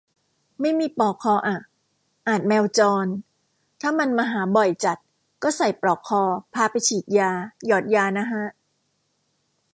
[0.59, 1.59] ไม่มีปลอกคออะ
[2.27, 3.07] อาจแมวจร
[3.81, 4.97] ถ้ามันมาหาบ่อยจัด
[5.43, 7.31] ก็ใส่ปลอกคอ พาไปฉีดยา
[7.65, 8.43] หยอดยานะฮะ